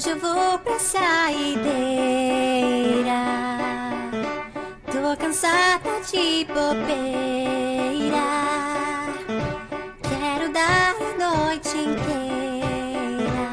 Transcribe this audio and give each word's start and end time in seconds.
Hoje 0.00 0.12
eu 0.12 0.18
vou 0.18 0.58
pra 0.60 0.78
saideira. 0.78 1.60
Tô 4.86 5.14
cansada 5.18 6.00
de 6.10 6.46
bobeira. 6.46 8.16
Quero 10.00 10.50
dar 10.54 10.94
a 10.94 11.12
noite 11.18 11.76
inteira. 11.76 13.44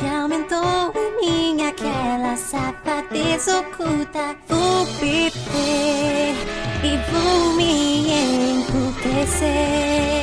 E 0.00 0.06
aumentou 0.16 0.94
em 0.94 1.10
mim 1.56 1.66
aquela 1.66 2.36
safadez 2.36 3.48
oculta. 3.48 4.36
Vou 4.46 4.86
beber 5.00 6.36
e 6.84 6.96
vou 7.10 7.52
me 7.54 8.12
emputrecer. 8.60 10.17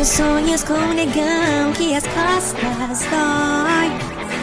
Tenho 0.00 0.12
sonhos 0.12 0.64
com 0.64 0.72
um 0.72 0.94
negão 0.94 1.74
que 1.76 1.94
as 1.94 2.04
costas 2.04 3.06
dói. 3.10 3.90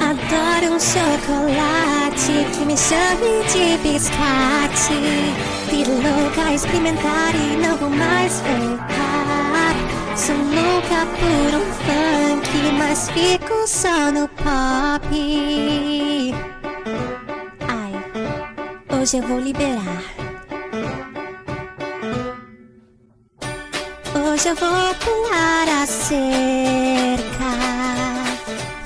Adoro 0.08 0.76
um 0.76 0.80
chocolate 0.80 2.46
que 2.54 2.64
me 2.64 2.78
chame 2.78 3.44
de 3.52 3.76
biscate. 3.82 5.34
Fui 5.68 5.84
louca 5.84 6.44
a 6.44 6.54
experimentar 6.54 7.34
e 7.34 7.58
não 7.58 7.76
vou 7.76 7.90
mais 7.90 8.40
voltar. 8.42 9.74
Sou 10.16 10.36
louca 10.36 11.08
por 11.18 11.56
um 11.56 11.66
funk, 11.74 12.72
mas 12.78 13.10
fico 13.10 13.68
só 13.68 14.12
no 14.12 14.28
pop. 14.28 15.08
Ai, 17.68 19.02
hoje 19.02 19.18
eu 19.18 19.24
vou 19.24 19.40
liberar. 19.40 20.27
Hoje 24.30 24.50
eu 24.50 24.56
vou 24.56 24.94
pular 24.96 25.68
a 25.70 25.86
cerca, 25.88 27.54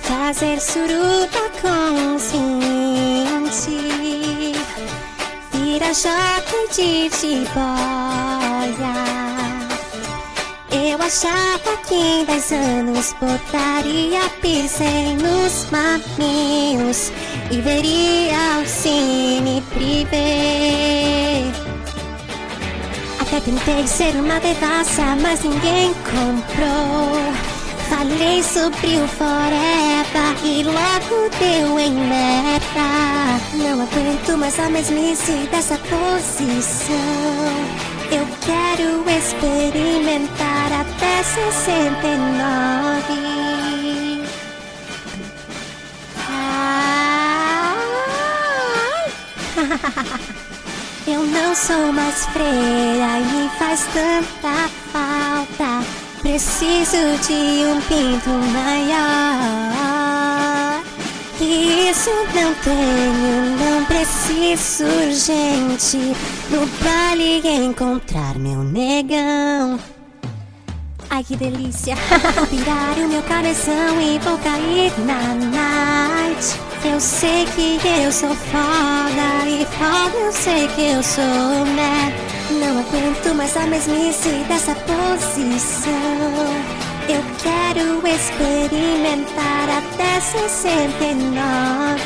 fazer 0.02 0.62
suruba 0.62 1.50
consciente, 1.60 2.52
vira 5.52 5.94
jockey 5.96 6.68
de 6.76 7.10
jiboia. 7.10 7.72
Eu 10.72 11.02
achava 11.02 11.76
que 11.88 11.96
em 11.96 12.24
10 12.24 12.52
anos 12.52 13.16
botaria 13.20 14.30
piercing 14.42 15.16
nos 15.16 15.68
mamilos 15.72 17.12
e 17.50 17.60
veria 17.62 18.62
o 18.62 18.68
cine 18.68 19.64
privê. 19.74 21.01
Até 23.32 23.40
tentei 23.50 23.88
ser 23.88 24.14
uma 24.18 24.42
devassa, 24.42 25.16
mas 25.22 25.42
ninguém 25.42 25.94
comprou. 26.04 27.32
Falei 27.88 28.44
sobre 28.44 28.98
o 28.98 29.08
forever 29.08 30.36
e 30.44 30.64
logo 30.64 31.30
deu 31.40 31.80
em 31.80 31.94
merda. 31.94 33.40
Não 33.54 33.84
aguento 33.84 34.38
mais 34.38 34.60
a 34.60 34.70
mesmice 34.70 35.48
dessa 35.50 35.78
posição. 35.78 36.98
Eu 38.12 38.28
quero 38.42 39.10
experimentar 39.10 40.74
até 40.74 41.24
69. 41.24 42.02
Ai. 46.28 46.92
Eu 51.12 51.26
não 51.26 51.54
sou 51.54 51.92
mais 51.92 52.26
freira 52.28 53.20
e 53.20 53.24
me 53.36 53.50
faz 53.60 53.86
tanta 53.94 54.70
falta. 54.94 55.86
Preciso 56.22 57.18
de 57.28 57.66
um 57.66 57.82
pinto 57.82 58.30
maior. 58.54 59.92
Que 61.38 61.90
isso 61.90 62.10
não 62.34 62.54
tenho, 62.64 63.58
não 63.60 63.84
preciso 63.86 64.86
urgente. 64.86 66.16
No 66.50 66.66
baile 66.82 67.46
encontrar 67.46 68.40
meu 68.40 68.64
negão. 68.64 69.78
Ai 71.10 71.26
que 71.26 71.36
delícia! 71.36 71.96
Virar 72.50 72.98
o 72.98 73.10
meu 73.10 73.22
cabeção 73.24 74.00
e 74.02 74.18
vou 74.20 74.38
cair 74.38 74.94
na 75.00 75.34
night. 75.36 76.71
Eu 76.84 77.00
sei 77.00 77.46
que 77.56 77.80
eu 78.04 78.12
sou 78.12 78.36
foda 78.36 79.48
e 79.48 79.66
foda 79.66 80.18
eu 80.18 80.32
sei 80.32 80.68
que 80.70 80.82
eu 80.82 81.04
sou, 81.04 81.66
né? 81.76 82.12
Não 82.50 82.80
aguento 82.80 83.36
mais 83.36 83.56
a 83.56 83.68
mesmice 83.68 84.30
dessa 84.48 84.74
posição. 84.76 85.92
Eu 87.08 87.24
quero 87.42 88.08
experimentar 88.08 89.70
até 89.70 90.20
69. 90.20 92.02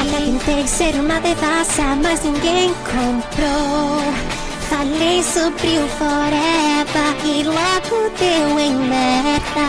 Até 0.00 0.18
tentei 0.18 0.66
ser 0.66 0.94
uma 1.00 1.18
devassa, 1.20 1.96
mas 2.02 2.22
ninguém 2.22 2.74
comprou. 2.84 4.02
Falei 4.68 5.22
sobre 5.22 5.78
o 5.78 5.88
forever 5.96 7.14
e 7.24 7.42
logo 7.44 8.10
deu 8.18 8.58
em 8.58 8.74
merda. 8.74 9.65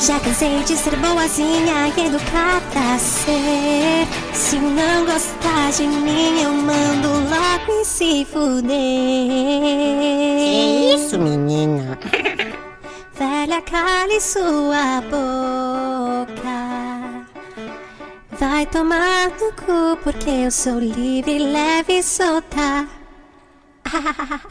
Já 0.00 0.20
cansei 0.20 0.62
de 0.62 0.76
ser 0.76 0.94
boazinha 0.96 1.88
e 1.88 2.06
educada 2.06 2.94
a 2.94 2.98
ser. 2.98 4.06
Se 4.32 4.56
não 4.56 5.04
gostar 5.04 5.72
de 5.72 5.88
mim, 5.88 6.40
eu 6.40 6.52
mando 6.52 7.08
logo 7.28 7.80
e 7.80 7.84
se 7.84 8.24
fuder. 8.24 8.68
Que 10.38 10.94
isso, 10.94 11.18
menina? 11.18 11.98
Velha, 13.12 13.60
cale 13.62 14.20
sua 14.20 15.00
boca. 15.02 16.38
Vai 18.38 18.66
tomar 18.66 19.30
no 19.30 19.52
cu, 19.52 19.96
porque 20.04 20.30
eu 20.30 20.52
sou 20.52 20.78
livre, 20.78 21.40
leve 21.40 21.98
e 21.98 22.02
solta. 22.04 22.86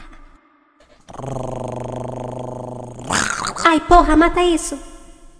Ai, 3.64 3.80
porra, 3.80 4.14
mata 4.14 4.42
isso. 4.42 4.87